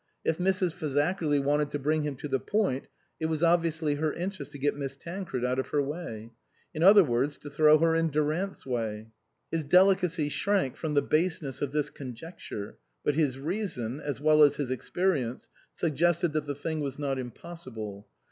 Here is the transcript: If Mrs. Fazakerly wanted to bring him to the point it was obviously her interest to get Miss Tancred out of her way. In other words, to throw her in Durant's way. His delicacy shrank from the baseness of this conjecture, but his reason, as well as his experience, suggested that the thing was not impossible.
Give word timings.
If 0.25 0.39
Mrs. 0.39 0.73
Fazakerly 0.73 1.39
wanted 1.39 1.69
to 1.69 1.77
bring 1.77 2.01
him 2.01 2.15
to 2.15 2.27
the 2.27 2.39
point 2.39 2.87
it 3.19 3.27
was 3.27 3.43
obviously 3.43 3.93
her 3.93 4.11
interest 4.11 4.51
to 4.53 4.57
get 4.57 4.75
Miss 4.75 4.95
Tancred 4.95 5.45
out 5.45 5.59
of 5.59 5.67
her 5.67 5.79
way. 5.83 6.31
In 6.73 6.81
other 6.81 7.03
words, 7.03 7.37
to 7.37 7.51
throw 7.51 7.77
her 7.77 7.95
in 7.95 8.09
Durant's 8.09 8.65
way. 8.65 9.09
His 9.51 9.63
delicacy 9.63 10.29
shrank 10.29 10.75
from 10.75 10.95
the 10.95 11.03
baseness 11.03 11.61
of 11.61 11.71
this 11.71 11.91
conjecture, 11.91 12.77
but 13.03 13.13
his 13.13 13.37
reason, 13.37 13.99
as 13.99 14.19
well 14.19 14.41
as 14.41 14.55
his 14.55 14.71
experience, 14.71 15.49
suggested 15.75 16.33
that 16.33 16.45
the 16.47 16.55
thing 16.55 16.79
was 16.79 16.97
not 16.97 17.19
impossible. 17.19 18.07